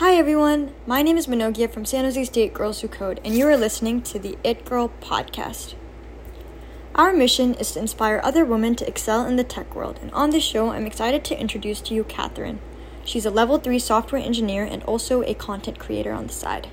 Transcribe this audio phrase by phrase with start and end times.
[0.00, 3.46] Hi everyone, my name is Minogia from San Jose State Girls Who Code, and you
[3.46, 5.74] are listening to the It Girl podcast.
[6.94, 10.30] Our mission is to inspire other women to excel in the tech world, and on
[10.30, 12.60] this show, I'm excited to introduce to you Kathryn.
[13.04, 16.68] She's a level 3 software engineer and also a content creator on the side.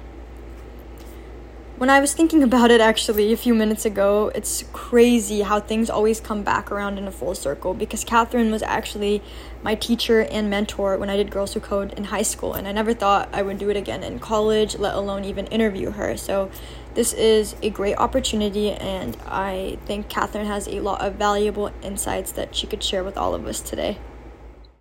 [1.78, 5.92] When I was thinking about it actually a few minutes ago, it's crazy how things
[5.92, 9.22] always come back around in a full circle because Kathryn was actually
[9.62, 12.72] my teacher and mentor when I did Girls Who Code in high school, and I
[12.72, 16.18] never thought I would do it again in college, let alone even interview her.
[16.18, 16.50] So,
[16.96, 22.32] this is a great opportunity, and I think Kathryn has a lot of valuable insights
[22.32, 24.00] that she could share with all of us today.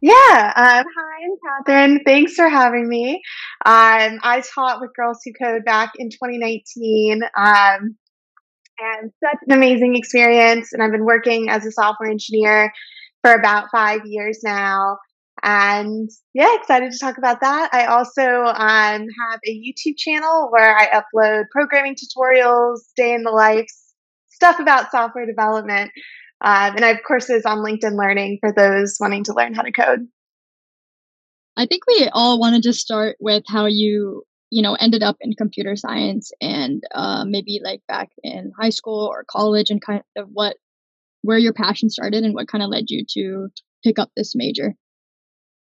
[0.01, 0.53] Yeah.
[0.57, 0.96] Um,
[1.45, 2.01] Kathryn.
[2.05, 3.23] Thanks for having me.
[3.65, 7.23] Um, I taught with Girls Who Code back in 2019.
[7.37, 7.97] Um,
[8.79, 10.73] and such an amazing experience.
[10.73, 12.73] And I've been working as a software engineer
[13.23, 14.99] for about five years now.
[15.43, 17.71] And yeah, excited to talk about that.
[17.73, 23.31] I also um, have a YouTube channel where I upload programming tutorials, day in the
[23.31, 23.67] life,
[24.29, 25.91] stuff about software development.
[26.43, 29.73] Um, and I have courses on LinkedIn Learning for those wanting to learn how to
[29.73, 30.07] code.
[31.57, 35.17] I think we all want to just start with how you, you know, ended up
[35.21, 40.03] in computer science and uh, maybe like back in high school or college and kind
[40.17, 40.57] of what,
[41.23, 43.49] where your passion started and what kind of led you to
[43.85, 44.75] pick up this major.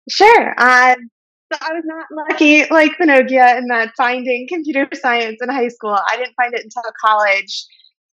[0.10, 0.50] Sure.
[0.58, 1.10] Um,
[1.52, 5.98] so I was not lucky like Minogia in that finding computer science in high school.
[6.10, 7.66] I didn't find it until college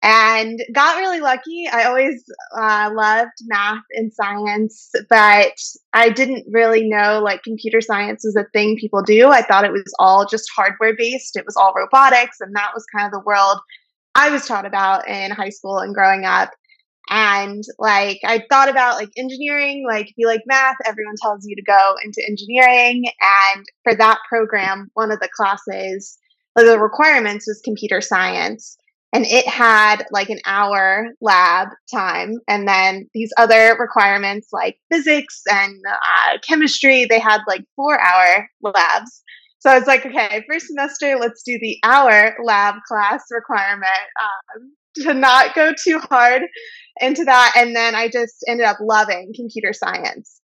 [0.02, 1.66] and got really lucky.
[1.72, 2.22] I always
[2.56, 5.54] uh, loved math and science, but
[5.92, 9.28] I didn't really know like computer science was a thing people do.
[9.28, 12.84] I thought it was all just hardware based, it was all robotics, and that was
[12.94, 13.58] kind of the world
[14.14, 16.50] I was taught about in high school and growing up.
[17.10, 21.56] And like, I thought about like engineering, like, if you like math, everyone tells you
[21.56, 23.04] to go into engineering.
[23.54, 26.18] And for that program, one of the classes,
[26.54, 28.76] the requirements was computer science
[29.12, 32.34] and it had like an hour lab time.
[32.46, 38.48] And then these other requirements like physics and uh, chemistry they had like four hour
[38.62, 39.22] labs.
[39.60, 43.90] So i was like okay first semester let's do the hour lab class requirement.
[44.20, 46.42] Um, to not go too hard
[47.00, 47.52] into that.
[47.56, 50.40] And then i just ended up loving computer science.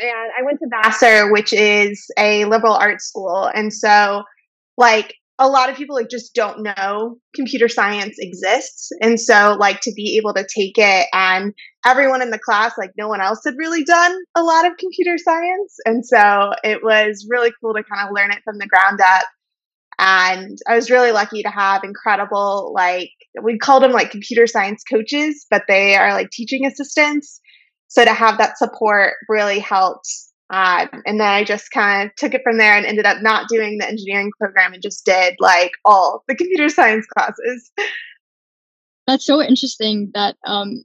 [0.00, 3.48] And i went to vassar which is a liberal arts school.
[3.54, 4.24] And so
[4.76, 8.90] like a lot of people like just don't know computer science exists.
[9.02, 11.52] And so like to be able to take it and
[11.84, 15.18] everyone in the class like no one else had really done a lot of computer
[15.18, 15.76] science.
[15.84, 19.26] And so it was really cool to kind of learn it from the ground up.
[19.98, 23.10] And i was really lucky to have incredible like
[23.42, 27.40] we called them like computer science coaches but they are like teaching assistants.
[27.88, 30.08] So to have that support really helped
[30.50, 33.48] um, and then I just kind of took it from there and ended up not
[33.48, 37.72] doing the engineering program and just did like all the computer science classes.
[39.06, 40.84] That's so interesting that um,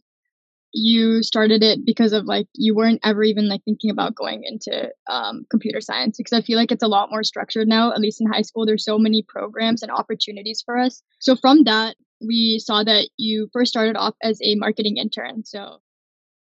[0.74, 4.90] you started it because of like you weren't ever even like thinking about going into
[5.10, 7.92] um, computer science because I feel like it's a lot more structured now.
[7.92, 11.04] At least in high school, there's so many programs and opportunities for us.
[11.20, 15.44] So from that, we saw that you first started off as a marketing intern.
[15.46, 15.82] So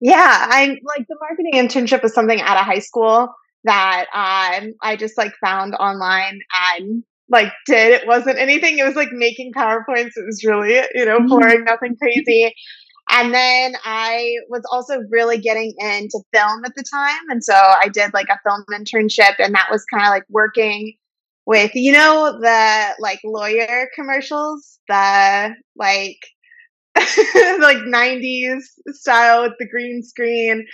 [0.01, 3.29] yeah, I'm like the marketing internship was something out of high school
[3.63, 6.39] that um, I just like found online
[6.75, 7.93] and like did.
[7.93, 8.79] It wasn't anything.
[8.79, 10.11] It was like making PowerPoints.
[10.15, 11.27] It was really, you know, mm-hmm.
[11.27, 12.53] boring, nothing crazy.
[13.11, 17.29] And then I was also really getting into film at the time.
[17.29, 20.93] And so I did like a film internship and that was kind of like working
[21.45, 26.17] with, you know, the like lawyer commercials, the like
[27.59, 30.65] like 90s style with the green screen.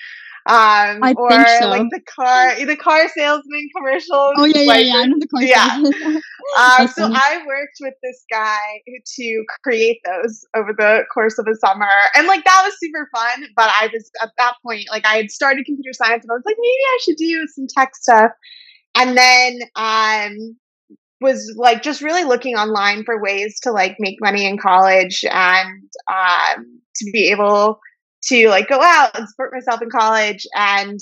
[0.47, 1.29] Um, I or
[1.59, 1.67] so.
[1.67, 4.33] like the car, the car salesman commercials.
[4.37, 4.95] Oh yeah, yeah, like, yeah.
[4.95, 5.75] I know the car yeah.
[5.75, 8.57] um, so I worked with this guy
[8.87, 13.43] to create those over the course of a summer, and like that was super fun.
[13.57, 16.43] But I was at that point, like I had started computer science, and I was
[16.45, 18.31] like, maybe I should do some tech stuff.
[18.95, 20.55] And then um,
[21.19, 25.89] was like just really looking online for ways to like make money in college and
[26.11, 27.79] um, to be able
[28.23, 30.99] to like go out and support myself in college and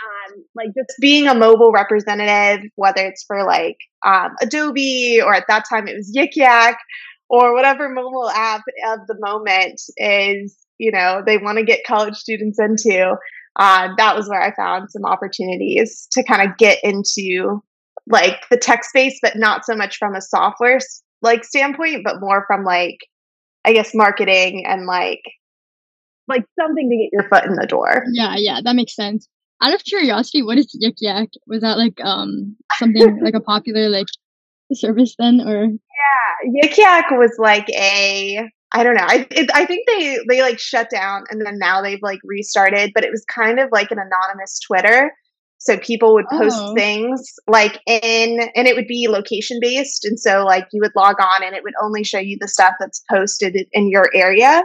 [0.00, 3.76] um, like just being a mobile representative, whether it's for like
[4.06, 6.78] um, Adobe or at that time it was Yik Yak
[7.28, 12.14] or whatever mobile app of the moment is, you know, they want to get college
[12.14, 13.16] students into.
[13.56, 17.60] Uh, that was where I found some opportunities to kind of get into
[18.10, 20.78] like the tech space, but not so much from a software
[21.22, 22.98] like standpoint, but more from like,
[23.64, 25.20] I guess, marketing and like,
[26.28, 28.04] like something to get your foot in the door.
[28.12, 29.28] Yeah, yeah, that makes sense.
[29.62, 31.28] out of curiosity, what is Yik Yak?
[31.46, 34.06] Was that like um something like a popular like
[34.72, 35.64] service then, or?
[35.64, 39.06] Yeah, Yik Yak was like a I don't know.
[39.06, 42.92] I it, I think they they like shut down and then now they've like restarted,
[42.94, 45.12] but it was kind of like an anonymous Twitter.
[45.68, 46.72] So people would post oh.
[46.74, 51.16] things like in and it would be location based and so like you would log
[51.20, 54.62] on and it would only show you the stuff that's posted in your area.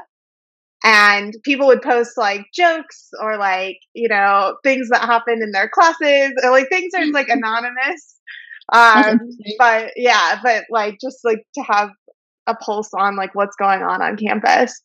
[0.85, 5.67] And people would post like jokes or like, you know, things that happen in their
[5.67, 8.21] classes or like things are like anonymous.
[8.71, 9.19] Um,
[9.59, 11.89] but yeah, but like just like to have
[12.47, 14.79] a pulse on like what's going on on campus.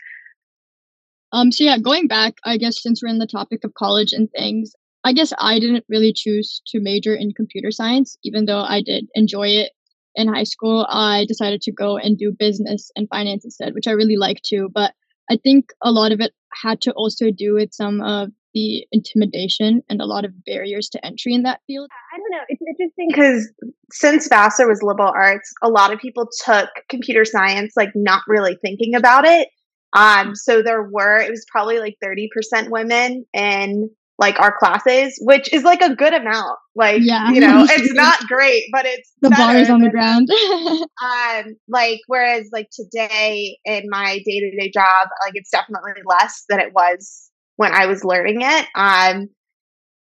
[1.30, 4.28] Um, so yeah, going back, I guess since we're in the topic of college and
[4.32, 4.72] things,
[5.08, 9.06] I guess I didn't really choose to major in computer science, even though I did
[9.14, 9.72] enjoy it
[10.14, 10.86] in high school.
[10.86, 14.68] I decided to go and do business and finance instead, which I really like too.
[14.74, 14.92] But
[15.30, 16.32] I think a lot of it
[16.62, 21.06] had to also do with some of the intimidation and a lot of barriers to
[21.06, 21.88] entry in that field?
[22.12, 22.44] I don't know.
[22.48, 23.50] It's interesting because
[23.90, 28.58] since Vassar was liberal arts, a lot of people took computer science like not really
[28.62, 29.48] thinking about it.
[29.94, 35.16] Um, so there were it was probably like thirty percent women in like our classes,
[35.22, 36.58] which is like a good amount.
[36.74, 37.30] Like yeah.
[37.30, 40.28] you know, it's not great, but it's the bar is on the ground.
[41.02, 46.44] um, like whereas like today in my day to day job, like it's definitely less
[46.48, 48.66] than it was when I was learning it.
[48.74, 49.28] Um,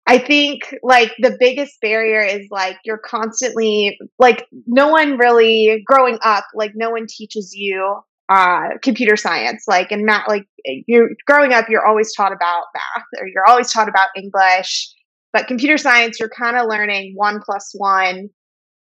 [0.06, 6.18] I think like the biggest barrier is like you're constantly like no one really growing
[6.22, 11.52] up like no one teaches you uh computer science like and math like you're growing
[11.52, 14.90] up you're always taught about math or you're always taught about English
[15.32, 18.30] but computer science you're kind of learning 1 plus 1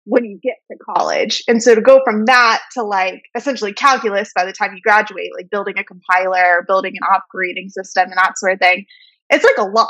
[0.05, 1.43] when you get to college.
[1.47, 5.31] And so to go from that to like essentially calculus by the time you graduate,
[5.35, 8.85] like building a compiler, building an operating system, and that sort of thing,
[9.29, 9.87] it's like a lot.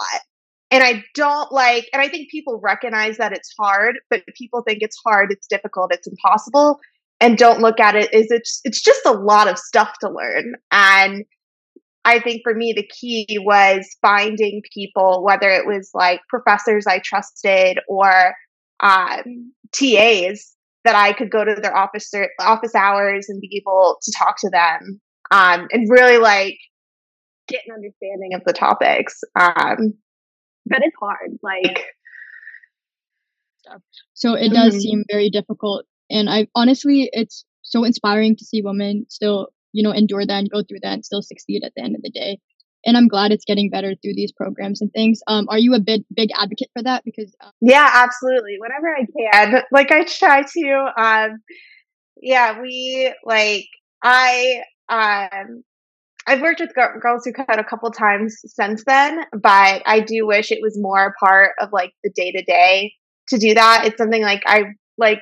[0.70, 4.80] And I don't like, and I think people recognize that it's hard, but people think
[4.82, 6.80] it's hard, it's difficult, it's impossible,
[7.22, 10.56] and don't look at it as it's it's just a lot of stuff to learn.
[10.72, 11.24] And
[12.04, 17.00] I think for me, the key was finding people, whether it was like professors I
[17.00, 18.34] trusted or
[18.80, 24.12] um, TAs that I could go to their office office hours and be able to
[24.18, 26.58] talk to them um, and really like
[27.48, 29.20] get an understanding of the topics.
[29.40, 29.94] Um,
[30.66, 31.86] but it's hard, like.
[34.14, 34.80] So it does mm-hmm.
[34.80, 39.92] seem very difficult, and I honestly, it's so inspiring to see women still, you know,
[39.92, 42.40] endure that and go through that and still succeed at the end of the day
[42.86, 45.22] and I'm glad it's getting better through these programs and things.
[45.28, 47.04] Um, are you a big big advocate for that?
[47.04, 48.58] Because um, yeah, absolutely.
[48.60, 50.86] Whenever I can, like I try to.
[50.98, 51.42] Um,
[52.22, 53.68] yeah, we like
[54.04, 55.64] I um
[56.28, 60.52] I've worked with Girls Who Code a couple times since then, but I do wish
[60.52, 62.94] it was more a part of like the day to day
[63.30, 63.86] to do that.
[63.86, 64.66] It's something like I
[64.98, 65.20] like.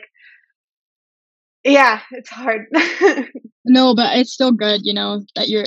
[1.70, 2.68] Yeah, it's hard.
[3.66, 5.66] no, but it's still good, you know, that you're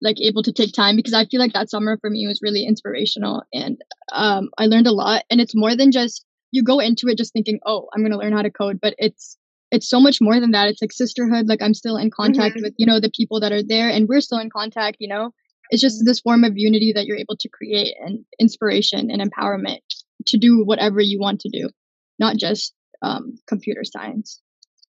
[0.00, 2.64] like able to take time because I feel like that summer for me was really
[2.64, 3.80] inspirational and
[4.12, 5.24] um, I learned a lot.
[5.30, 8.18] And it's more than just you go into it just thinking, oh, I'm going to
[8.18, 9.36] learn how to code, but it's
[9.70, 10.68] it's so much more than that.
[10.68, 11.48] It's like sisterhood.
[11.48, 12.64] Like I'm still in contact mm-hmm.
[12.64, 14.98] with you know the people that are there, and we're still in contact.
[15.00, 15.32] You know,
[15.70, 19.80] it's just this form of unity that you're able to create and inspiration and empowerment
[20.26, 21.70] to do whatever you want to do,
[22.18, 24.41] not just um, computer science.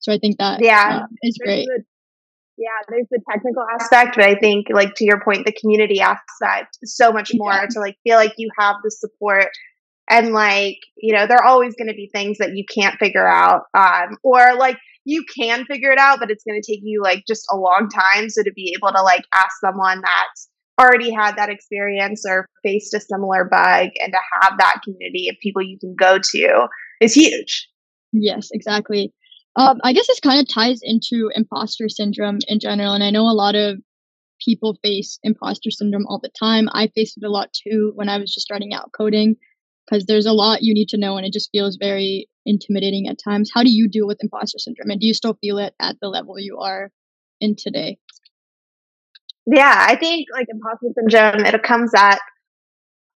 [0.06, 1.68] So I think that yeah uh, is great.
[2.58, 6.78] Yeah, there's the technical aspect, but I think like to your point, the community aspect
[6.86, 7.66] so much more yeah.
[7.72, 9.50] to like feel like you have the support
[10.10, 13.28] and like, you know, there are always going to be things that you can't figure
[13.28, 13.64] out.
[13.74, 17.24] Um, or like you can figure it out, but it's going to take you like
[17.28, 18.30] just a long time.
[18.30, 22.94] So to be able to like ask someone that's already had that experience or faced
[22.94, 26.68] a similar bug and to have that community of people you can go to
[27.02, 27.68] is huge.
[28.14, 29.12] Yes, exactly.
[29.58, 33.24] Um, I guess this kind of ties into imposter syndrome in general, and I know
[33.24, 33.78] a lot of
[34.44, 36.68] people face imposter syndrome all the time.
[36.74, 39.38] I faced it a lot too when I was just starting out coding,
[39.86, 43.18] because there's a lot you need to know, and it just feels very intimidating at
[43.24, 43.50] times.
[43.54, 46.10] How do you deal with imposter syndrome, and do you still feel it at the
[46.10, 46.92] level you are
[47.40, 47.98] in today?
[49.48, 52.20] Yeah, I think like imposter syndrome, it comes at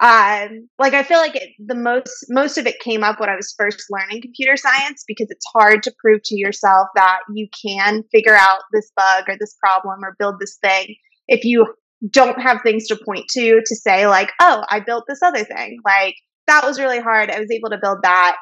[0.00, 3.34] um, like I feel like it, the most most of it came up when I
[3.34, 8.04] was first learning computer science because it's hard to prove to yourself that you can
[8.12, 10.94] figure out this bug or this problem or build this thing
[11.26, 11.66] if you
[12.10, 15.78] don't have things to point to to say like, oh, I built this other thing.
[15.84, 16.14] Like
[16.46, 17.30] that was really hard.
[17.30, 18.36] I was able to build that.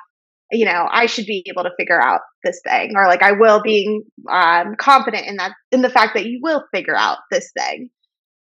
[0.53, 3.61] You know, I should be able to figure out this thing, or like I will
[3.63, 7.89] being um, confident in that in the fact that you will figure out this thing.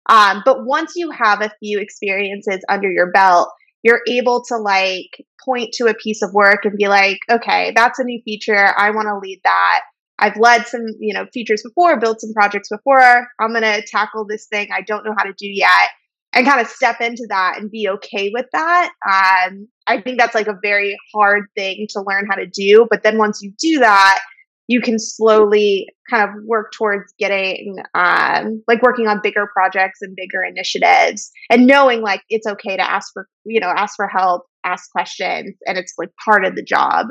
[0.08, 3.50] Um, but once you have a few experiences under your belt,
[3.82, 7.98] you're able to like point to a piece of work and be like, okay, that's
[7.98, 8.72] a new feature.
[8.76, 9.82] I want to lead that.
[10.18, 13.26] I've led some, you know, features before, built some projects before.
[13.38, 15.88] I'm going to tackle this thing I don't know how to do yet
[16.34, 18.90] and kind of step into that and be okay with that.
[19.08, 22.86] Um, I think that's like a very hard thing to learn how to do.
[22.90, 24.20] But then once you do that,
[24.66, 30.16] you can slowly kind of work towards getting um, like working on bigger projects and
[30.16, 34.44] bigger initiatives and knowing like it's okay to ask for you know ask for help
[34.64, 37.06] ask questions and it's like part of the job.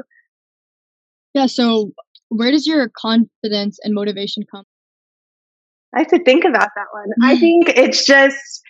[1.33, 1.91] Yeah so
[2.29, 4.63] where does your confidence and motivation come
[5.95, 7.07] i have to think about that one.
[7.21, 8.61] I think it's just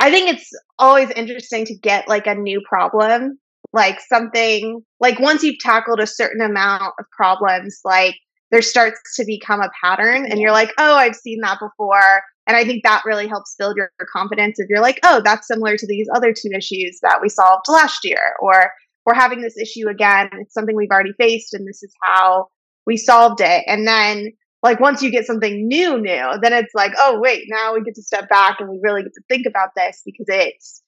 [0.00, 3.38] i think it's always interesting to get like a new problem
[3.74, 8.14] like something like once you've tackled a certain amount of problems like
[8.50, 12.22] there starts to become a pattern and you're like oh i've seen that before.
[12.46, 15.76] And i think that really helps build your confidence if you're like oh that's similar
[15.76, 18.70] to these other two issues that we solved last year or
[19.06, 20.30] we're having this issue again.
[20.40, 22.48] It's something we've already faced and this is how
[22.86, 23.64] we solved it.
[23.66, 27.74] And then like once you get something new new then it's like oh wait now
[27.74, 30.82] we get to step back and we really get to think about this because it's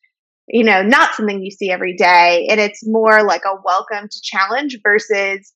[0.49, 2.47] you know, not something you see every day.
[2.51, 5.53] And it's more like a welcome to challenge versus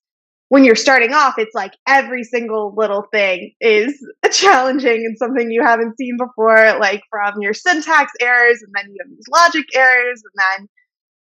[0.50, 3.94] when you're starting off, it's like every single little thing is
[4.32, 8.97] challenging and something you haven't seen before, like from your syntax errors, and then you
[9.00, 10.68] have these logic errors, and then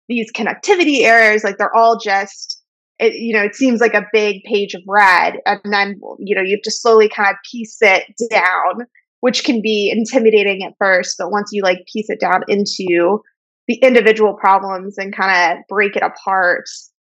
[0.07, 1.43] these connectivity errors.
[1.43, 2.59] Like they're all just,
[2.97, 5.35] it, you know, it seems like a big page of red.
[5.45, 8.87] And then, you know, you have to slowly kind of piece it down,
[9.19, 11.17] which can be intimidating at first.
[11.19, 13.21] But once you like piece it down into
[13.69, 16.65] the individual problems and kind of break it apart,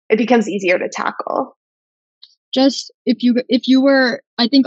[0.10, 1.58] it becomes easier to tackle.
[2.53, 4.65] Just if you if you were, I think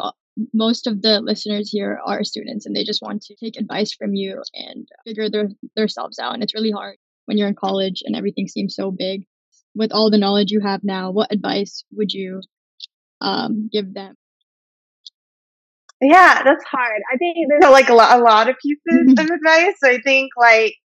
[0.55, 4.15] most of the listeners here are students and they just want to take advice from
[4.15, 6.33] you and figure their themselves out.
[6.33, 9.27] And it's really hard when you're in college and everything seems so big.
[9.75, 12.41] With all the knowledge you have now, what advice would you
[13.21, 14.15] um, give them?
[16.01, 17.03] Yeah, that's hard.
[17.13, 19.75] I think there's like a lot, a lot of pieces of advice.
[19.81, 20.77] So I think like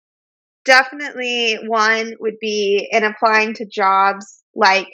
[0.68, 4.88] definitely one would be in applying to jobs like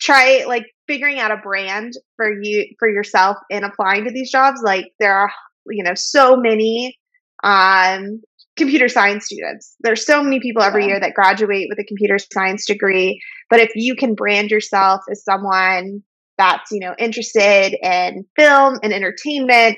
[0.00, 4.62] try like figuring out a brand for you for yourself in applying to these jobs.
[4.64, 5.30] Like there are
[5.68, 6.98] you know so many
[7.44, 8.22] um
[8.56, 9.76] computer science students.
[9.80, 13.20] There's so many people every year that graduate with a computer science degree.
[13.50, 16.02] But if you can brand yourself as someone
[16.38, 19.76] that's you know interested in film and entertainment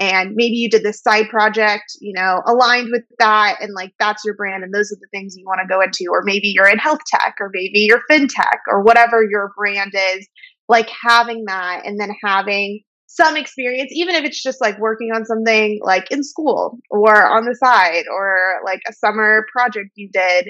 [0.00, 4.24] and maybe you did this side project you know aligned with that and like that's
[4.24, 6.68] your brand and those are the things you want to go into or maybe you're
[6.68, 10.26] in health tech or maybe you're fintech or whatever your brand is
[10.68, 15.24] like having that and then having some experience even if it's just like working on
[15.24, 20.48] something like in school or on the side or like a summer project you did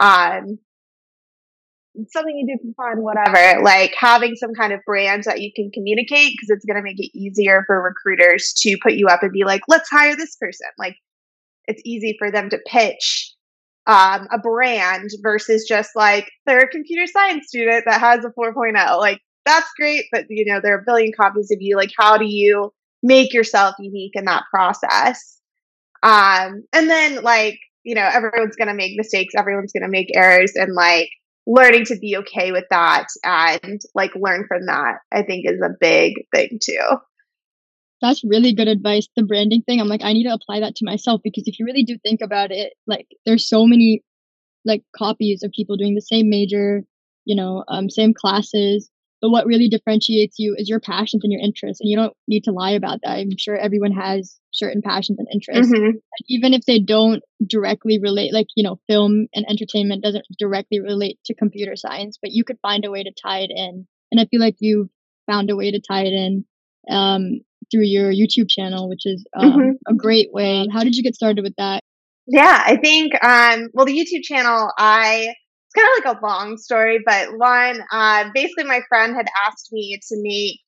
[0.00, 0.58] um
[2.08, 3.62] something you do for fun, whatever.
[3.62, 6.98] Like having some kind of brand that you can communicate because it's going to make
[6.98, 10.68] it easier for recruiters to put you up and be like, let's hire this person.
[10.78, 10.96] Like
[11.66, 13.34] it's easy for them to pitch
[13.86, 18.98] um, a brand versus just like they're a computer science student that has a 4.0.
[18.98, 21.76] Like that's great, but you know, there are a billion copies of you.
[21.76, 25.38] Like, how do you make yourself unique in that process?
[26.02, 30.14] Um, and then like, you know, everyone's going to make mistakes, everyone's going to make
[30.14, 31.08] errors, and like,
[31.48, 35.74] learning to be okay with that and like learn from that, I think is a
[35.80, 36.98] big thing too.
[38.02, 39.08] That's really good advice.
[39.16, 41.64] The branding thing, I'm like, I need to apply that to myself because if you
[41.64, 44.02] really do think about it, like there's so many
[44.64, 46.82] like copies of people doing the same major,
[47.24, 48.90] you know, um, same classes,
[49.22, 51.80] but what really differentiates you is your passions and your interests.
[51.80, 53.16] And you don't need to lie about that.
[53.16, 55.72] I'm sure everyone has certain passions and interests.
[55.72, 55.98] Mm-hmm.
[56.28, 61.18] Even if they don't directly relate, like, you know, film and entertainment doesn't directly relate
[61.26, 63.86] to computer science, but you could find a way to tie it in.
[64.10, 64.88] And I feel like you've
[65.26, 66.44] found a way to tie it in
[66.90, 69.70] um, through your YouTube channel, which is um, mm-hmm.
[69.86, 70.66] a great way.
[70.72, 71.82] How did you get started with that?
[72.26, 75.34] Yeah, I think, um, well, the YouTube channel, I
[75.68, 79.68] it's kind of like a long story, but one, uh, basically my friend had asked
[79.70, 80.60] me to make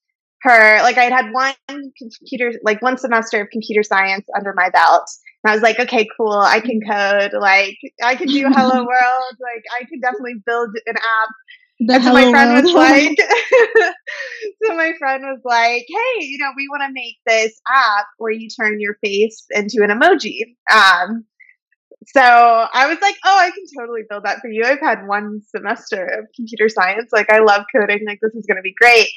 [0.42, 1.54] her, like I had had one
[1.98, 5.08] computer, like one semester of computer science under my belt.
[5.44, 6.32] And I was like, okay, cool.
[6.32, 7.32] I can code.
[7.38, 9.34] Like I can do hello world.
[9.40, 11.34] Like I can definitely build an app.
[11.80, 12.64] The and so my friend world.
[12.64, 13.18] was like,
[14.62, 18.32] so my friend was like, hey, you know, we want to make this app where
[18.32, 20.40] you turn your face into an emoji.
[20.70, 21.24] Um,
[22.06, 24.64] so I was like, oh, I can totally build that for you.
[24.64, 27.10] I've had one semester of computer science.
[27.12, 28.00] Like, I love coding.
[28.06, 29.08] Like, this is going to be great.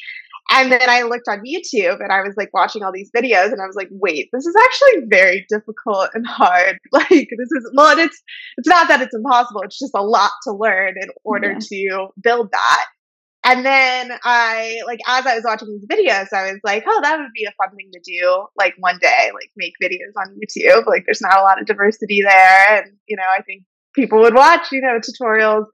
[0.49, 3.61] And then I looked on YouTube and I was like watching all these videos and
[3.61, 6.79] I was like, wait, this is actually very difficult and hard.
[6.91, 8.21] Like this is well, and it's
[8.57, 11.59] it's not that it's impossible, it's just a lot to learn in order yeah.
[11.59, 12.85] to build that.
[13.45, 17.17] And then I like as I was watching these videos, I was like, oh, that
[17.19, 20.85] would be a fun thing to do like one day, like make videos on YouTube.
[20.85, 22.77] Like there's not a lot of diversity there.
[22.77, 25.65] And, you know, I think people would watch, you know, tutorials.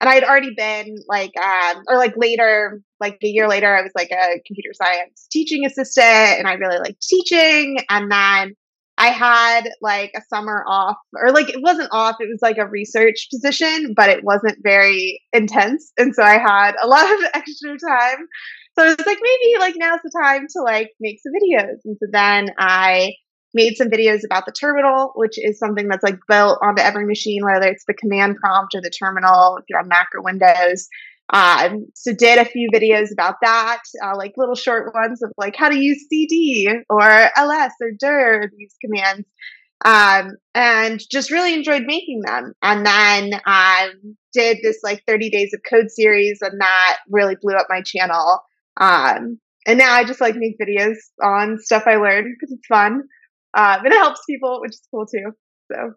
[0.00, 3.82] And I had already been like, um, or like later, like a year later, I
[3.82, 7.78] was like a computer science teaching assistant and I really liked teaching.
[7.88, 8.54] And then
[8.98, 12.66] I had like a summer off, or like it wasn't off, it was like a
[12.66, 15.92] research position, but it wasn't very intense.
[15.98, 18.26] And so I had a lot of extra time.
[18.78, 21.78] So I was like, maybe like now's the time to like make some videos.
[21.84, 23.14] And so then I
[23.56, 27.42] made some videos about the terminal, which is something that's like built onto every machine,
[27.42, 30.88] whether it's the command prompt or the terminal, if you're on Mac or Windows.
[31.32, 35.56] Um, so did a few videos about that, uh, like little short ones of like
[35.56, 39.26] how to use CD or ls or dir these commands,
[39.84, 42.52] um, and just really enjoyed making them.
[42.62, 47.54] And then um, did this like 30 days of code series, and that really blew
[47.54, 48.40] up my channel.
[48.80, 53.02] Um, and now I just like make videos on stuff I learned because it's fun,
[53.56, 55.32] um, and it helps people, which is cool too.
[55.72, 55.94] So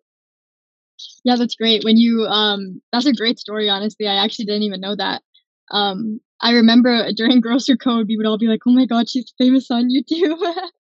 [1.24, 1.84] yeah, that's great.
[1.84, 4.08] When you um that's a great story, honestly.
[4.08, 5.22] I actually didn't even know that.
[5.72, 9.34] Um I remember during Who Code, we would all be like, Oh my god, she's
[9.38, 10.40] famous on YouTube.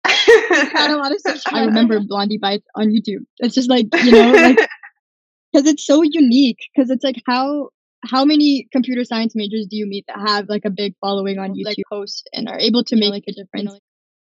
[0.06, 3.26] a lot of I remember Blondiebytes on YouTube.
[3.38, 4.58] It's just like, you know, like
[5.54, 6.60] because it's so unique.
[6.76, 7.70] Because it's like how
[8.06, 11.54] how many computer science majors do you meet that have like a big following on
[11.54, 13.80] YouTube, like, post and are able to make like a difference?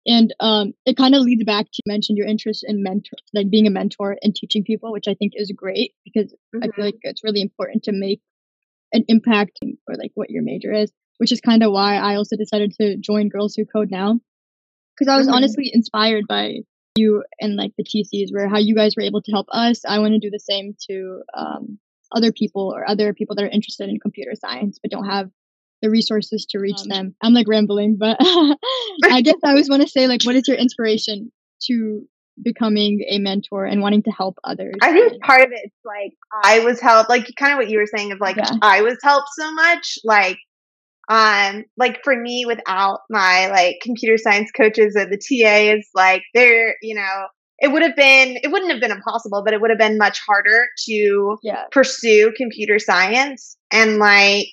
[0.08, 2.66] You know, like, and um, it kind of leads back to you mentioned your interest
[2.68, 6.34] in mentor, like being a mentor and teaching people, which I think is great because
[6.56, 6.64] mm-hmm.
[6.64, 6.82] I feel mm-hmm.
[6.84, 8.22] like it's really important to make
[8.94, 12.38] an impact or like what your major is, which is kind of why I also
[12.38, 14.20] decided to join Girls Who Code now.
[14.98, 15.36] Because I was mm-hmm.
[15.36, 16.60] honestly inspired by
[16.96, 19.82] you and like the TCs, where how you guys were able to help us.
[19.88, 21.78] I want to do the same to um,
[22.12, 25.30] other people or other people that are interested in computer science but don't have
[25.82, 27.16] the resources to reach um, them.
[27.22, 30.58] I'm like rambling, but I guess I always want to say like, what is your
[30.58, 31.32] inspiration
[31.64, 32.08] to
[32.44, 34.76] becoming a mentor and wanting to help others?
[34.82, 37.86] I think part of it's like I was helped, like kind of what you were
[37.86, 38.52] saying of like yeah.
[38.62, 40.38] I was helped so much, like
[41.10, 46.76] um like for me without my like computer science coaches or the TAs like they're
[46.82, 47.28] you know
[47.60, 50.20] it would have been it wouldn't have been impossible but it would have been much
[50.28, 51.64] harder to yeah.
[51.72, 54.50] pursue computer science and like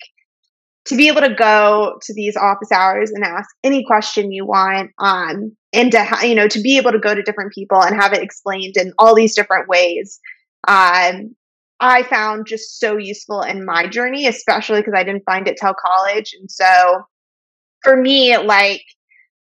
[0.86, 4.90] to be able to go to these office hours and ask any question you want
[4.98, 8.00] um, and to ha- you know to be able to go to different people and
[8.00, 10.20] have it explained in all these different ways
[10.68, 11.34] um,
[11.80, 15.74] i found just so useful in my journey especially because i didn't find it till
[15.74, 17.02] college and so
[17.82, 18.82] for me like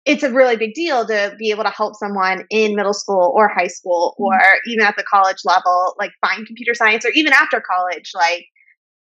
[0.04, 3.48] it's a really big deal to be able to help someone in middle school or
[3.48, 4.32] high school mm-hmm.
[4.32, 8.46] or even at the college level like find computer science or even after college like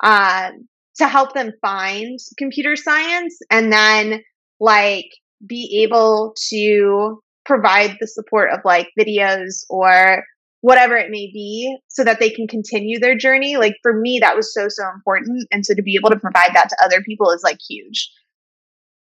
[0.03, 4.21] um, to help them find computer science and then
[4.59, 5.09] like
[5.45, 10.23] be able to provide the support of like videos or
[10.61, 13.57] whatever it may be so that they can continue their journey.
[13.57, 15.45] Like for me that was so so important.
[15.51, 18.09] And so to be able to provide that to other people is like huge.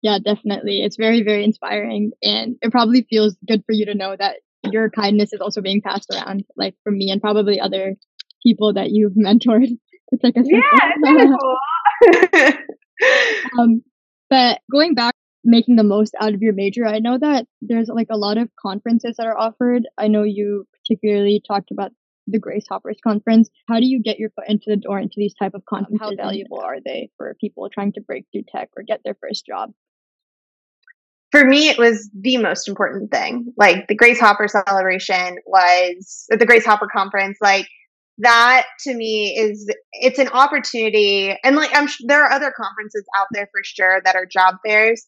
[0.02, 0.82] Yeah definitely.
[0.82, 2.12] It's very very inspiring.
[2.22, 5.80] And it probably feels good for you to know that your kindness is also being
[5.80, 7.94] passed around like from me and probably other
[8.42, 9.78] people that you've mentored
[10.12, 12.52] it's like a yeah, cool.
[13.58, 13.82] um,
[14.30, 15.14] but going back,
[15.44, 18.48] making the most out of your major, I know that there's like a lot of
[18.60, 19.84] conferences that are offered.
[19.98, 21.92] I know you particularly talked about
[22.26, 23.48] the Grace Hoppers conference.
[23.68, 26.00] How do you get your foot into the door into these type of conferences?
[26.00, 29.46] How valuable are they for people trying to break through tech or get their first
[29.46, 29.70] job?
[31.30, 33.52] For me, it was the most important thing.
[33.56, 37.38] Like the Grace Hopper celebration was the Grace Hopper conference.
[37.40, 37.68] Like
[38.18, 43.26] that to me is it's an opportunity and like i'm there are other conferences out
[43.32, 45.06] there for sure that are job fairs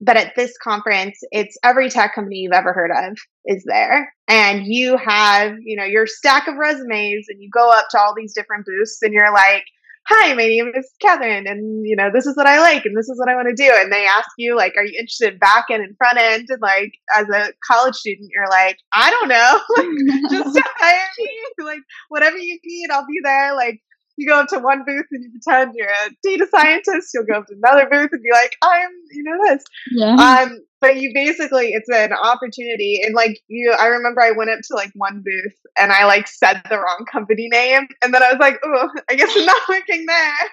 [0.00, 3.16] but at this conference it's every tech company you've ever heard of
[3.46, 4.12] is there.
[4.28, 8.14] And you have you know your stack of resumes and you go up to all
[8.14, 9.64] these different booths and you're like
[10.08, 13.08] hi, my name is Kathryn, and you know, this is what I like, and this
[13.08, 13.70] is what I want to do.
[13.74, 16.46] And they ask you, like, are you interested in back end and front end?
[16.48, 21.64] And like, as a college student, you're like, I don't know, like, just hire me.
[21.64, 23.54] Like, whatever you need, I'll be there.
[23.54, 23.80] Like,
[24.16, 27.10] you go up to one booth and you pretend you're a data scientist.
[27.12, 29.64] You'll go up to another booth and be like, I'm, you know, this.
[29.92, 30.14] Yeah.
[30.14, 33.00] Um, but you basically, it's an opportunity.
[33.04, 36.28] And like you, I remember I went up to like one booth and I like
[36.28, 37.86] said the wrong company name.
[38.02, 40.50] And then I was like, oh, I guess I'm not working there.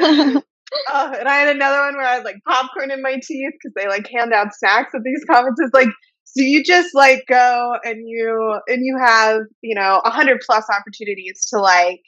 [0.90, 3.72] oh, and I had another one where I had like popcorn in my teeth because
[3.74, 5.70] they like hand out snacks at these conferences.
[5.72, 5.88] Like,
[6.24, 10.66] so you just like go and you and you have you know a hundred plus
[10.70, 12.02] opportunities to like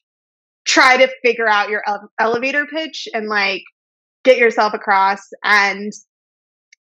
[0.67, 3.63] try to figure out your ele- elevator pitch and like
[4.25, 5.21] get yourself across.
[5.45, 5.93] And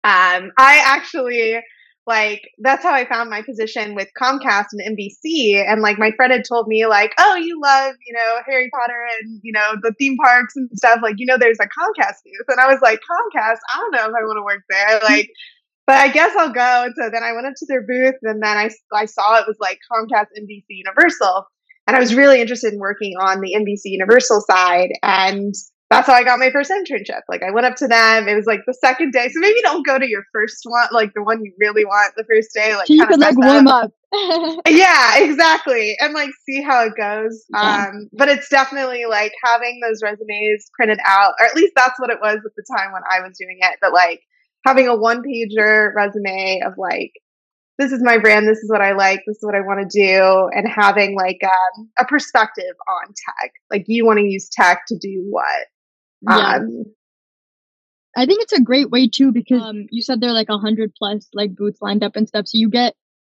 [0.03, 1.62] um, I actually
[2.10, 5.63] like that's how I found my position with Comcast and NBC.
[5.63, 9.05] And like my friend had told me, like, oh, you love, you know, Harry Potter
[9.21, 10.99] and you know the theme parks and stuff.
[11.03, 14.05] Like, you know, there's a Comcast booth, and I was like, Comcast, I don't know
[14.05, 14.99] if I want to work there.
[15.10, 15.29] Like,
[15.86, 16.84] but I guess I'll go.
[16.86, 19.45] And so then I went up to their booth, and then I I saw it
[19.47, 21.45] was like Comcast, NBC, Universal,
[21.89, 25.56] and I was really interested in working on the NBC Universal side and
[25.89, 27.21] that's how I got my first internship.
[27.28, 28.28] Like I went up to them.
[28.28, 29.28] It was like the second day.
[29.30, 32.25] So maybe don't go to your first one, like the one you really want the
[32.25, 32.75] first day.
[32.75, 33.86] Like so you could like warm up.
[33.86, 33.91] up.
[34.67, 35.97] yeah, exactly.
[35.99, 37.43] And like see how it goes.
[37.52, 37.88] Yeah.
[37.88, 42.12] Um, but it's definitely like having those resumes printed out, or at least that's what
[42.12, 43.80] it was at the time when I was doing it.
[43.82, 44.21] But like
[44.67, 47.13] having a one pager resume of like
[47.79, 49.97] this is my brand, this is what I like, this is what I want to
[49.97, 53.53] do, and having like um, a perspective on tech.
[53.71, 55.67] Like you want to use tech to do what?
[56.21, 56.57] Yeah.
[56.57, 56.83] Um,
[58.17, 60.57] I think it's a great way too because um, you said there are like a
[60.57, 62.95] hundred plus like booths lined up and stuff, so you get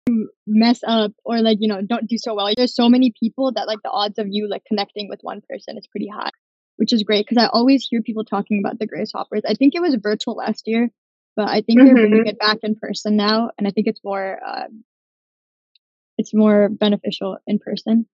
[0.08, 2.49] to mess up or like you know don't do so well.
[2.56, 5.78] There's so many people that like the odds of you like connecting with one person
[5.78, 6.32] is pretty high,
[6.78, 9.41] which is great because I always hear people talking about the Grace Hoppers.
[9.45, 10.89] I think it was virtual last year,
[11.39, 11.95] but I think mm-hmm.
[11.95, 14.65] they're bringing it back in person now, and I think it's more uh,
[16.17, 18.06] it's more beneficial in person.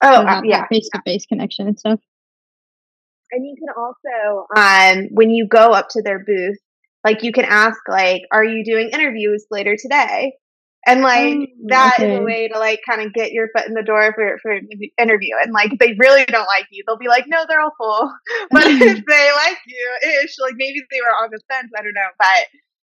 [0.00, 1.98] Oh, uh, yeah, face to face connection and stuff.
[3.32, 6.58] And you can also, um, when you go up to their booth,
[7.02, 10.34] like you can ask, like, "Are you doing interviews later today?"
[10.84, 12.12] And like mm, that okay.
[12.12, 14.50] is a way to like kind of get your foot in the door for for
[14.50, 14.68] an
[14.98, 15.34] interview.
[15.40, 18.12] And like if they really don't like you, they'll be like, "No, they're all full."
[18.50, 21.94] but if they like you, ish, like maybe they were on the fence, I don't
[21.94, 22.46] know, but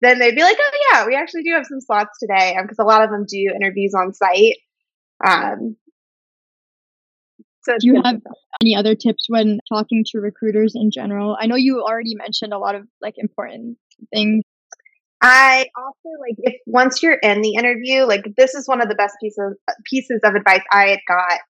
[0.03, 2.85] then they'd be like, "Oh yeah, we actually do have some slots today," because um,
[2.85, 4.57] a lot of them do interviews on site.
[5.27, 5.77] Um,
[7.63, 8.21] so do you have
[8.63, 11.37] any other tips when talking to recruiters in general?
[11.41, 13.77] I know you already mentioned a lot of like important
[14.13, 14.43] things.
[15.21, 18.95] I also like if once you're in the interview, like this is one of the
[18.95, 21.41] best pieces pieces of advice I had got.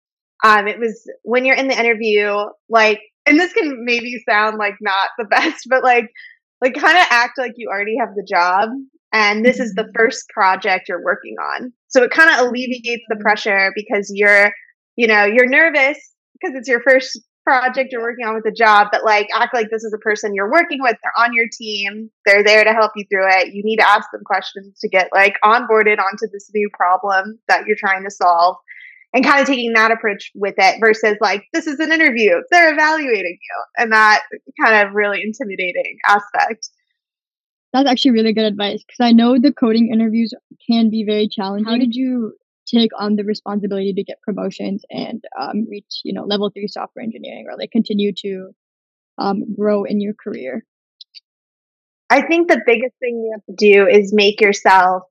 [0.45, 2.33] Um, it was when you're in the interview,
[2.69, 6.07] like, and this can maybe sound like not the best, but like,
[6.61, 8.71] like kind of act like you already have the job
[9.13, 9.91] and this is the mm-hmm.
[9.97, 11.73] first project you're working on.
[11.89, 14.53] So it kind of alleviates the pressure because you're
[14.99, 15.97] you know, you're nervous
[16.35, 19.69] because it's your first project you're working on with a job, but like act like
[19.71, 20.97] this is a person you're working with.
[21.03, 22.11] They're on your team.
[22.27, 23.55] They're there to help you through it.
[23.55, 27.67] You need to ask them questions to get like onboarded onto this new problem that
[27.67, 28.57] you're trying to solve
[29.15, 32.33] and kind of taking that approach with it versus like this is an interview.
[32.51, 34.25] They're evaluating you and that
[34.63, 36.69] kind of really intimidating aspect.
[37.73, 40.35] That's actually really good advice because I know the coding interviews
[40.71, 41.67] can be very challenging.
[41.67, 42.35] How did you
[42.73, 47.03] take on the responsibility to get promotions and um, reach you know level three software
[47.03, 48.51] engineering or like continue to
[49.19, 50.65] um, grow in your career
[52.11, 55.03] i think the biggest thing you have to do is make yourself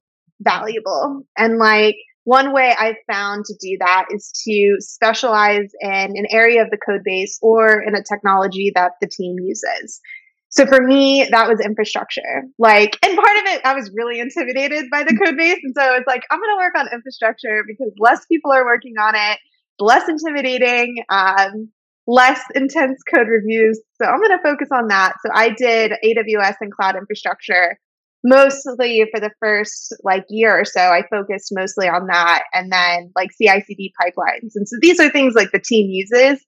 [0.42, 1.96] valuable and like
[2.28, 6.78] one way I've found to do that is to specialize in an area of the
[6.78, 10.02] code base or in a technology that the team uses.
[10.50, 12.44] So for me, that was infrastructure.
[12.58, 15.60] Like, and part of it, I was really intimidated by the code base.
[15.64, 18.96] And so it's like, I'm going to work on infrastructure because less people are working
[18.98, 19.40] on it,
[19.80, 21.70] less intimidating, um,
[22.08, 23.80] less intense code reviews.
[24.02, 25.16] So I'm going to focus on that.
[25.26, 27.78] So I did AWS and cloud infrastructure
[28.24, 30.82] mostly for the first like year or so.
[30.82, 34.52] I focused mostly on that and then like CI CD pipelines.
[34.56, 36.44] And so these are things like the team uses.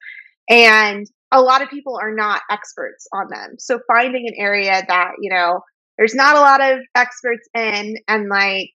[0.49, 3.55] And a lot of people are not experts on them.
[3.59, 5.61] So finding an area that, you know,
[5.97, 8.71] there's not a lot of experts in and like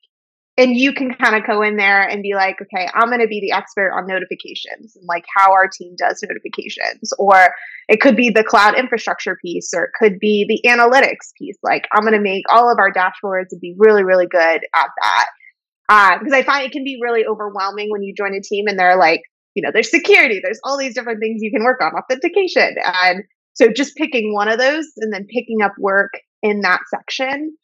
[0.57, 3.27] and you can kind of go in there and be like, okay, I'm going to
[3.27, 7.13] be the expert on notifications and like how our team does notifications.
[7.19, 7.53] Or
[7.89, 11.59] it could be the cloud infrastructure piece, or it could be the analytics piece.
[11.65, 14.89] Like, I'm going to make all of our dashboards and be really, really good at
[15.03, 15.27] that.
[15.89, 18.79] Uh, because I find it can be really overwhelming when you join a team and
[18.79, 19.23] they're like,
[19.55, 22.77] you know, there's security, there's all these different things you can work on, authentication.
[22.85, 26.13] And so just picking one of those and then picking up work
[26.43, 27.57] in that section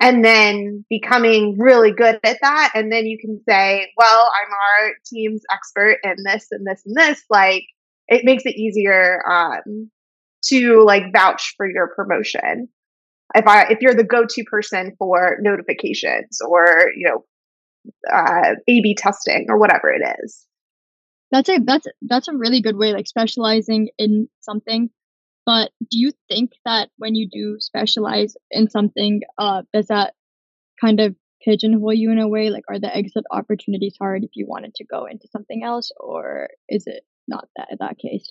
[0.00, 2.72] and then becoming really good at that.
[2.74, 6.96] And then you can say, well, I'm our team's expert in this and this and
[6.96, 7.22] this.
[7.30, 7.64] Like
[8.08, 9.90] it makes it easier um,
[10.44, 12.68] to like vouch for your promotion.
[13.34, 17.24] If I if you're the go-to person for notifications or you know
[18.10, 20.47] uh, A/B testing or whatever it is
[21.30, 24.90] that's a that's that's a really good way like specializing in something
[25.48, 30.12] But do you think that when you do specialize in something, uh, does that
[30.78, 32.50] kind of pigeonhole you in a way?
[32.50, 36.50] Like, are the exit opportunities hard if you wanted to go into something else, or
[36.68, 38.30] is it not that that case?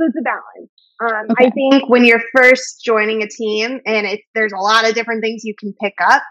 [0.00, 0.70] So it's a balance.
[1.04, 1.48] Um, okay.
[1.48, 5.22] I think when you're first joining a team and it's there's a lot of different
[5.22, 6.22] things you can pick up,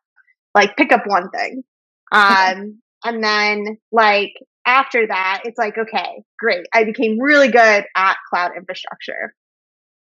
[0.55, 1.63] like pick up one thing.
[2.11, 2.61] Um, okay.
[3.03, 4.33] and then like
[4.65, 6.65] after that, it's like, okay, great.
[6.73, 9.33] I became really good at cloud infrastructure.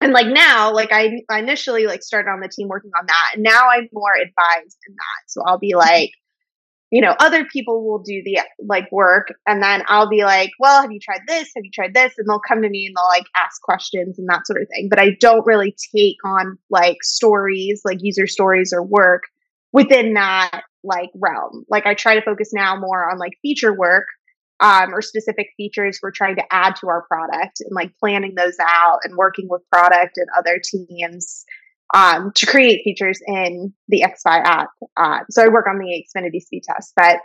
[0.02, 3.44] And like now, like I, initially like started on the team working on that and
[3.44, 5.24] now I'm more advised in that.
[5.28, 6.12] So I'll be like,
[6.92, 10.82] you know, other people will do the like work and then I'll be like, well,
[10.82, 11.50] have you tried this?
[11.56, 12.14] Have you tried this?
[12.18, 14.90] And they'll come to me and they'll like ask questions and that sort of thing.
[14.90, 19.24] But I don't really take on like stories, like user stories or work
[19.72, 21.64] within that like realm.
[21.70, 24.06] Like I try to focus now more on like feature work
[24.64, 28.56] um, or specific features we're trying to add to our product and like planning those
[28.62, 31.44] out and working with product and other teams
[31.94, 34.70] um, to create features in the XFi app.
[34.96, 37.18] Uh, so I work on the Xfinity speed test, but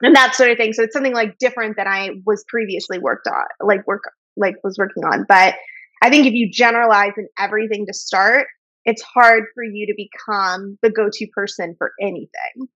[0.00, 0.72] and that sort of thing.
[0.72, 4.02] So it's something like different than I was previously worked on, like work
[4.36, 5.24] like was working on.
[5.28, 5.54] But
[6.02, 8.46] I think if you generalize in everything to start,
[8.84, 12.68] it's hard for you to become the go-to person for anything.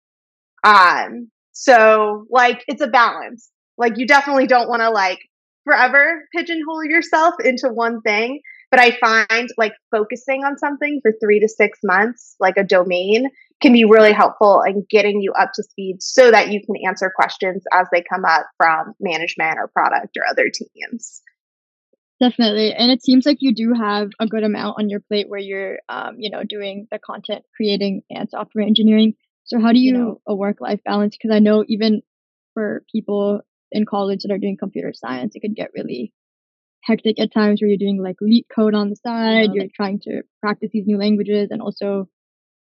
[0.65, 3.51] Um, so like it's a balance.
[3.79, 5.21] Like you definitely don't want to like
[5.65, 8.41] forever pigeonhole yourself into one thing.
[8.71, 13.31] But I find like focusing on something for three to six months, like a domain,
[13.61, 17.13] can be really helpful in getting you up to speed so that you can answer
[17.15, 21.23] questions as they come up from management or product or other teams.
[22.19, 22.73] Definitely.
[22.73, 25.79] And it seems like you do have a good amount on your plate where you're,
[25.89, 29.15] um, you know, doing the content creating and software engineering.
[29.45, 31.17] So how do you, you know, a work life balance?
[31.17, 32.03] Because I know even
[32.55, 36.13] for people in college that are doing computer science, it could get really
[36.83, 40.71] hectic at times where you're doing like LeetCode on the side, you're trying to practice
[40.73, 42.09] these new languages and also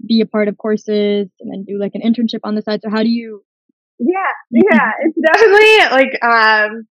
[0.05, 2.81] be a part of courses and then do like an internship on the side.
[2.83, 3.43] So how do you
[3.99, 4.07] Yeah,
[4.51, 6.87] yeah, it's definitely like um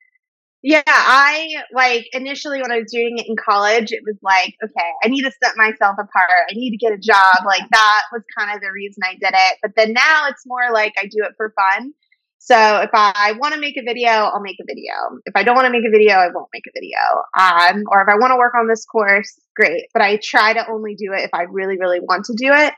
[0.63, 4.91] yeah, I like initially when I was doing it in college, it was like, okay,
[5.05, 6.51] I need to set myself apart.
[6.51, 7.45] I need to get a job.
[7.47, 9.59] Like that was kind of the reason I did it.
[9.63, 11.93] But then now it's more like I do it for fun.
[12.39, 14.93] So if I want to make a video, I'll make a video.
[15.25, 16.99] If I don't want to make a video, I won't make a video.
[17.37, 19.87] Um, or if I want to work on this course, great.
[19.93, 22.73] But I try to only do it if I really, really want to do it.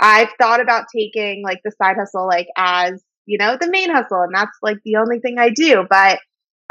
[0.00, 4.22] I've thought about taking like the side hustle like as, you know, the main hustle
[4.22, 5.84] and that's like the only thing I do.
[5.88, 6.20] But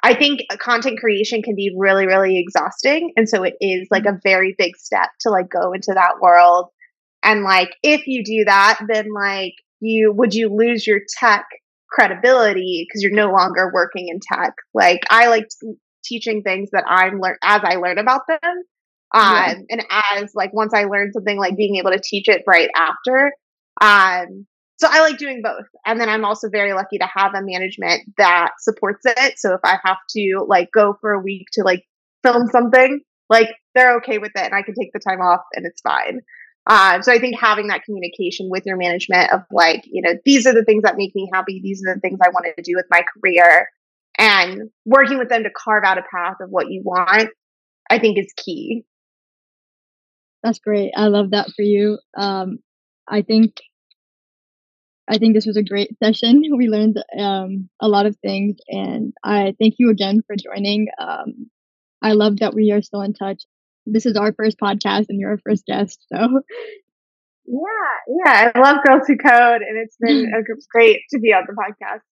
[0.01, 3.11] I think content creation can be really, really exhausting.
[3.15, 6.69] And so it is like a very big step to like go into that world.
[7.21, 11.45] And like if you do that, then like you would you lose your tech
[11.91, 14.53] credibility because you're no longer working in tech.
[14.73, 15.47] Like I like
[16.03, 18.39] teaching things that I'm learn as I learn about them.
[19.11, 19.55] Um, yeah.
[19.69, 23.31] and as like once I learn something, like being able to teach it right after.
[23.81, 24.45] Um,
[24.77, 25.65] so I like doing both.
[25.85, 29.37] And then I'm also very lucky to have a management that supports it.
[29.37, 31.83] So if I have to like go for a week to like
[32.23, 35.65] film something, like they're okay with it and I can take the time off and
[35.65, 36.21] it's fine.
[36.69, 40.45] Uh, so I think having that communication with your management of like, you know, these
[40.45, 41.59] are the things that make me happy.
[41.63, 43.67] These are the things I wanted to do with my career
[44.19, 47.31] and working with them to carve out a path of what you want,
[47.89, 48.85] I think is key.
[50.43, 50.91] That's great.
[50.95, 51.97] I love that for you.
[52.15, 52.59] Um,
[53.07, 53.55] I think,
[55.09, 56.43] I think this was a great session.
[56.55, 60.89] We learned um, a lot of things, and I thank you again for joining.
[60.99, 61.49] Um,
[61.99, 63.41] I love that we are still in touch
[63.91, 66.05] this is our first podcast and you're our first guest.
[66.11, 66.41] So
[67.51, 71.45] yeah, yeah, I love Girls Who Code, and it's been a, great to be on
[71.47, 72.01] the podcast.